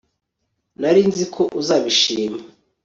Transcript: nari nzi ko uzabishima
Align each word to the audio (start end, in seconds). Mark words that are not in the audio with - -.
nari 0.79 1.01
nzi 1.09 1.25
ko 1.33 1.43
uzabishima 1.59 2.39